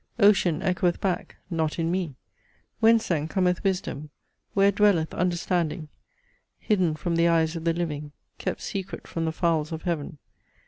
[0.17, 2.15] Ocean echoeth back; not in me!
[2.79, 4.09] Whence then cometh wisdom?
[4.55, 5.89] Where dwelleth understanding?
[6.57, 10.17] Hidden from the eyes of the living Kept secret from the fowls of heaven!